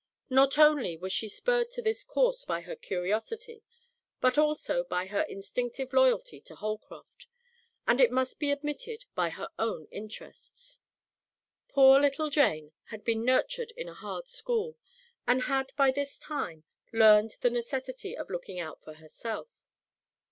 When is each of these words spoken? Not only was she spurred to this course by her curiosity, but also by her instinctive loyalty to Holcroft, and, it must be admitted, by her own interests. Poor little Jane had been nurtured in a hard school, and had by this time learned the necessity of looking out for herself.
Not 0.31 0.57
only 0.57 0.97
was 0.97 1.13
she 1.13 1.29
spurred 1.29 1.69
to 1.73 1.81
this 1.83 2.03
course 2.03 2.43
by 2.43 2.61
her 2.61 2.75
curiosity, 2.75 3.61
but 4.19 4.35
also 4.35 4.83
by 4.83 5.05
her 5.05 5.21
instinctive 5.29 5.93
loyalty 5.93 6.41
to 6.41 6.55
Holcroft, 6.55 7.27
and, 7.85 8.01
it 8.01 8.11
must 8.11 8.39
be 8.39 8.49
admitted, 8.49 9.05
by 9.13 9.29
her 9.29 9.49
own 9.59 9.85
interests. 9.91 10.79
Poor 11.67 11.99
little 11.99 12.31
Jane 12.31 12.71
had 12.85 13.03
been 13.03 13.23
nurtured 13.23 13.73
in 13.77 13.87
a 13.87 13.93
hard 13.93 14.27
school, 14.27 14.75
and 15.27 15.43
had 15.43 15.71
by 15.75 15.91
this 15.91 16.17
time 16.17 16.63
learned 16.91 17.35
the 17.41 17.51
necessity 17.51 18.17
of 18.17 18.31
looking 18.31 18.59
out 18.59 18.81
for 18.81 18.95
herself. 18.95 19.49